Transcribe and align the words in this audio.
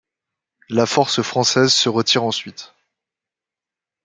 La 0.71 0.87
force 0.87 1.21
française 1.21 1.71
se 1.71 1.87
retire 1.87 2.23
ensuite. 2.23 2.73